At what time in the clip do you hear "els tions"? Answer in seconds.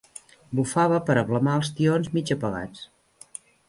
1.61-2.13